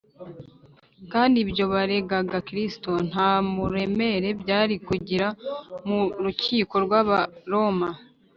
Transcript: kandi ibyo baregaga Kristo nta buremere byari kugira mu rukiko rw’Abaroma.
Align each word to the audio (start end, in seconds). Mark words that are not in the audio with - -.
kandi 1.11 1.35
ibyo 1.43 1.63
baregaga 1.73 2.37
Kristo 2.47 2.91
nta 3.09 3.31
buremere 3.55 4.29
byari 4.41 4.75
kugira 4.87 5.27
mu 5.87 6.01
rukiko 6.23 6.73
rw’Abaroma. 6.85 7.89